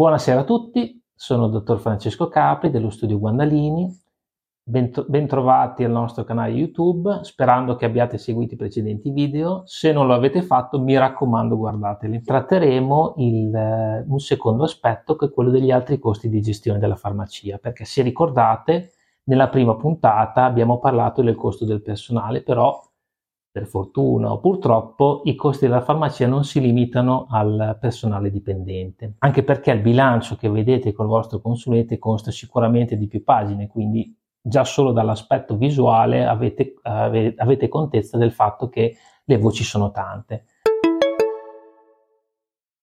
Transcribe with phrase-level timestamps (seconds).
[0.00, 3.86] Buonasera a tutti, sono il dottor Francesco Capri dello studio Guandalini.
[4.62, 9.60] Bentrovati al nostro canale YouTube, sperando che abbiate seguito i precedenti video.
[9.66, 12.22] Se non lo avete fatto, mi raccomando, guardateli.
[12.22, 16.96] Tratteremo il, eh, un secondo aspetto che è quello degli altri costi di gestione della
[16.96, 18.92] farmacia, perché se ricordate,
[19.24, 22.80] nella prima puntata abbiamo parlato del costo del personale, però
[23.52, 29.42] per fortuna o purtroppo i costi della farmacia non si limitano al personale dipendente, anche
[29.42, 34.64] perché il bilancio che vedete col vostro consulente consta sicuramente di più pagine, quindi già
[34.64, 40.44] solo dall'aspetto visuale avete, avete contezza del fatto che le voci sono tante.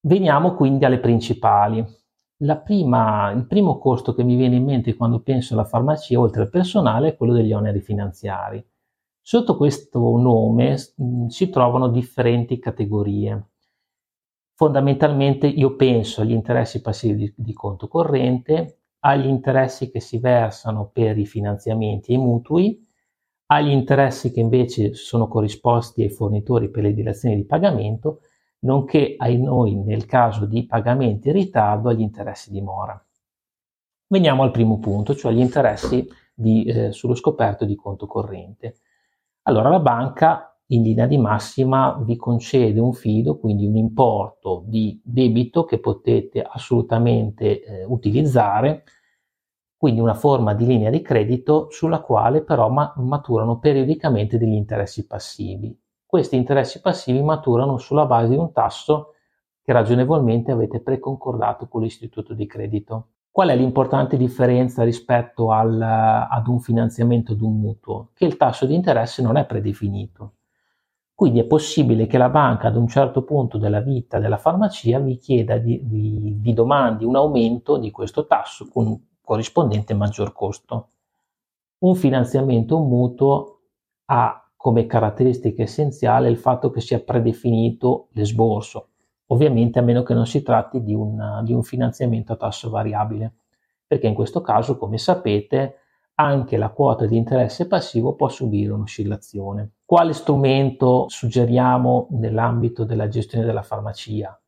[0.00, 1.84] Veniamo quindi alle principali.
[2.64, 6.50] Prima, il primo costo che mi viene in mente quando penso alla farmacia, oltre al
[6.50, 8.64] personale, è quello degli oneri finanziari.
[9.30, 13.48] Sotto questo nome mh, mm, si trovano differenti categorie.
[14.54, 20.88] Fondamentalmente io penso agli interessi passivi di, di conto corrente, agli interessi che si versano
[20.90, 22.82] per i finanziamenti e i mutui,
[23.48, 28.20] agli interessi che invece sono corrisposti ai fornitori per le direzioni di pagamento,
[28.60, 32.98] nonché ai noi nel caso di pagamenti in ritardo agli interessi di mora.
[34.06, 38.78] Veniamo al primo punto, cioè gli interessi di, eh, sullo scoperto di conto corrente
[39.48, 45.00] allora la banca in linea di massima vi concede un fido, quindi un importo di
[45.02, 48.84] debito che potete assolutamente eh, utilizzare,
[49.74, 55.06] quindi una forma di linea di credito sulla quale però ma- maturano periodicamente degli interessi
[55.06, 55.74] passivi.
[56.04, 59.14] Questi interessi passivi maturano sulla base di un tasso
[59.62, 63.08] che ragionevolmente avete preconcordato con l'istituto di credito.
[63.38, 68.08] Qual è l'importante differenza rispetto al, ad un finanziamento ad un mutuo?
[68.12, 70.32] Che il tasso di interesse non è predefinito.
[71.14, 75.18] Quindi è possibile che la banca ad un certo punto della vita della farmacia vi
[75.18, 80.88] chieda, di, vi, vi domandi un aumento di questo tasso con un corrispondente maggior costo.
[81.84, 83.60] Un finanziamento, un mutuo,
[84.06, 88.88] ha come caratteristica essenziale il fatto che sia predefinito l'esborso,
[89.28, 93.34] ovviamente a meno che non si tratti di un, di un finanziamento a tasso variabile,
[93.86, 95.76] perché in questo caso, come sapete,
[96.16, 99.70] anche la quota di interesse passivo può subire un'oscillazione.
[99.84, 104.38] Quale strumento suggeriamo nell'ambito della gestione della farmacia?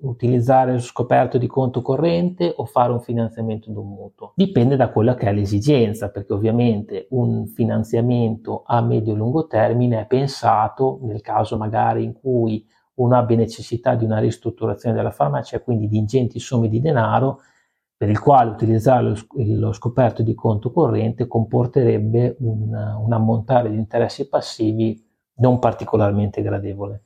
[0.00, 4.32] utilizzare lo scoperto di conto corrente o fare un finanziamento d'un mutuo.
[4.34, 10.00] Dipende da quella che è l'esigenza, perché ovviamente un finanziamento a medio e lungo termine
[10.00, 12.66] è pensato nel caso magari in cui
[12.98, 17.40] uno abbia necessità di una ristrutturazione della farmacia, quindi di ingenti somme di denaro,
[17.96, 23.76] per il quale utilizzare lo, lo scoperto di conto corrente comporterebbe un, un ammontare di
[23.76, 25.04] interessi passivi
[25.38, 27.02] non particolarmente gradevole.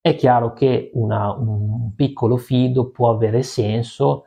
[0.00, 4.24] È chiaro che una, un piccolo fido può avere senso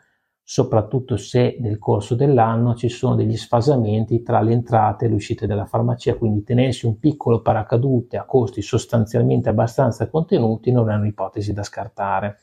[0.47, 5.47] soprattutto se nel corso dell'anno ci sono degli sfasamenti tra le entrate e le uscite
[5.47, 11.51] della farmacia, quindi tenersi un piccolo paracadute a costi sostanzialmente abbastanza contenuti non è un'ipotesi
[11.51, 12.38] da scartare.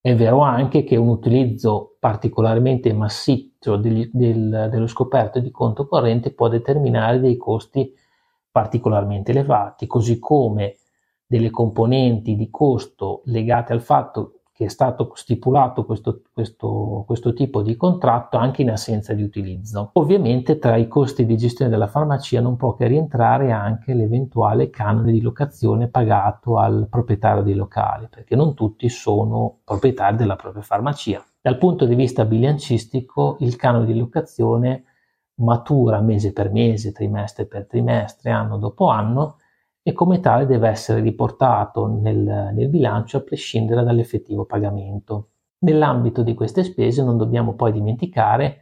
[0.00, 6.32] È vero anche che un utilizzo particolarmente massiccio degli, del, dello scoperto di conto corrente
[6.32, 7.94] può determinare dei costi
[8.50, 10.78] particolarmente elevati, così come
[11.24, 17.62] delle componenti di costo legate al fatto che è stato stipulato questo, questo, questo, tipo
[17.62, 19.90] di contratto anche in assenza di utilizzo.
[19.94, 25.10] Ovviamente tra i costi di gestione della farmacia non può che rientrare anche l'eventuale canone
[25.10, 31.24] di locazione pagato al proprietario dei locali, perché non tutti sono proprietari della propria farmacia.
[31.40, 34.84] Dal punto di vista bilancistico, il canone di locazione
[35.36, 39.38] matura mese per mese, trimestre per trimestre, anno dopo anno
[39.82, 45.28] e come tale deve essere riportato nel, nel bilancio a prescindere dall'effettivo pagamento.
[45.58, 48.58] Nell'ambito di queste spese non dobbiamo poi dimenticare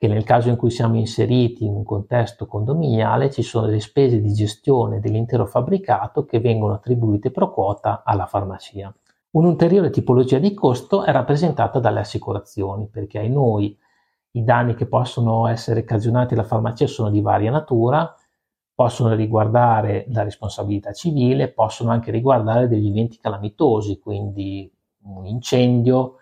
[0.00, 4.20] che nel caso in cui siamo inseriti in un contesto condominiale ci sono delle spese
[4.20, 8.94] di gestione dell'intero fabbricato che vengono attribuite pro quota alla farmacia.
[9.32, 13.78] Un'ulteriore tipologia di costo è rappresentata dalle assicurazioni, perché ai noi
[14.32, 18.14] i danni che possono essere cagionati alla farmacia sono di varia natura,
[18.80, 24.72] possono riguardare la responsabilità civile, possono anche riguardare degli eventi calamitosi, quindi
[25.02, 26.14] un incendio,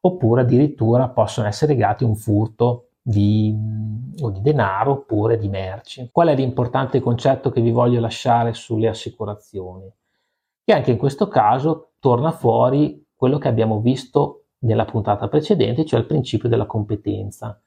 [0.00, 3.56] oppure addirittura possono essere legati a un furto di,
[4.20, 6.08] o di denaro oppure di merci.
[6.10, 9.88] Qual è l'importante concetto che vi voglio lasciare sulle assicurazioni?
[10.64, 16.00] Che anche in questo caso torna fuori quello che abbiamo visto nella puntata precedente, cioè
[16.00, 17.62] il principio della competenza.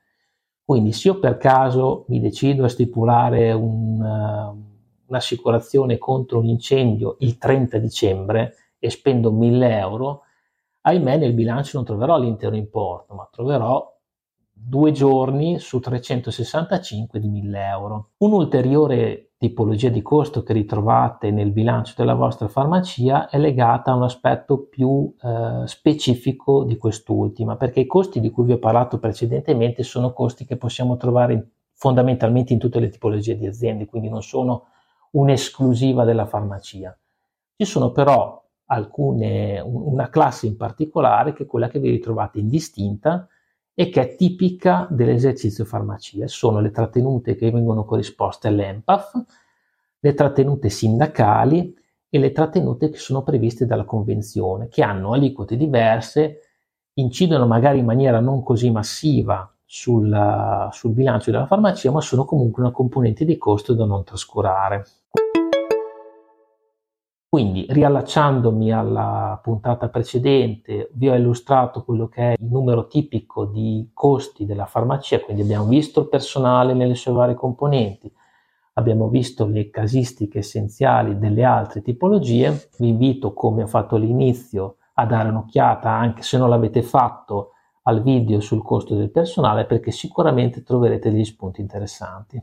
[0.65, 7.17] Quindi se io per caso mi decido a stipulare un, uh, un'assicurazione contro un incendio
[7.19, 10.21] il 30 dicembre e spendo 1000 euro,
[10.81, 13.91] ahimè nel bilancio non troverò l'intero importo, ma troverò
[14.51, 18.09] due giorni su 365 di 1000 euro.
[18.17, 24.03] Un'ulteriore tipologia di costo che ritrovate nel bilancio della vostra farmacia è legata a un
[24.03, 29.83] aspetto più eh, specifico di quest'ultima, perché i costi di cui vi ho parlato precedentemente
[29.83, 34.67] sono costi che possiamo trovare fondamentalmente in tutte le tipologie di aziende, quindi non sono
[35.11, 36.97] un'esclusiva della farmacia.
[37.57, 43.27] Ci sono però alcune, una classe in particolare che è quella che vi ritrovate indistinta
[43.73, 46.27] e che è tipica dell'esercizio farmacia.
[46.27, 49.23] Sono le trattenute che vengono corrisposte all'EMPAF,
[49.99, 51.75] le trattenute sindacali
[52.09, 56.39] e le trattenute che sono previste dalla Convenzione, che hanno aliquote diverse,
[56.93, 62.61] incidono magari in maniera non così massiva sul, sul bilancio della farmacia, ma sono comunque
[62.61, 64.85] una componente di costo da non trascurare.
[67.33, 73.89] Quindi, riallacciandomi alla puntata precedente, vi ho illustrato quello che è il numero tipico di
[73.91, 78.13] costi della farmacia, quindi abbiamo visto il personale nelle sue varie componenti,
[78.73, 82.69] abbiamo visto le casistiche essenziali delle altre tipologie.
[82.77, 87.53] Vi invito, come ho fatto all'inizio, a dare un'occhiata, anche se non l'avete fatto,
[87.85, 92.39] al video sul costo del personale, perché sicuramente troverete degli spunti interessanti.